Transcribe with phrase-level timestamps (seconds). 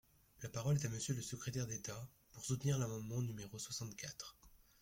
[0.41, 4.35] La parole est à Monsieur le secrétaire d’État, pour soutenir l’amendement numéro soixante-quatre.